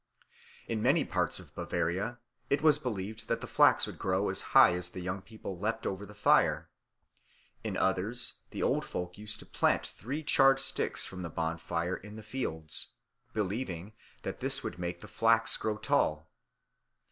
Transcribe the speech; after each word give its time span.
In 0.67 0.81
many 0.81 1.05
parts 1.05 1.39
of 1.39 1.53
Bavaria 1.53 2.17
it 2.49 2.63
was 2.63 2.79
believed 2.79 3.27
that 3.27 3.39
the 3.39 3.45
flax 3.45 3.85
would 3.85 3.99
grow 3.99 4.29
as 4.29 4.41
high 4.57 4.73
as 4.73 4.89
the 4.89 4.99
young 4.99 5.21
people 5.21 5.59
leaped 5.59 5.85
over 5.85 6.07
the 6.07 6.15
fire. 6.15 6.71
In 7.63 7.77
others 7.77 8.41
the 8.49 8.63
old 8.63 8.83
folk 8.83 9.19
used 9.19 9.37
to 9.41 9.45
plant 9.45 9.85
three 9.85 10.23
charred 10.23 10.59
sticks 10.59 11.05
from 11.05 11.21
the 11.21 11.29
bonfire 11.29 11.97
in 11.97 12.15
the 12.15 12.23
fields, 12.23 12.95
believing 13.35 13.93
that 14.23 14.39
this 14.39 14.63
would 14.63 14.79
make 14.79 15.01
the 15.01 15.07
flax 15.07 15.55
grow 15.55 15.77
tall. 15.77 16.31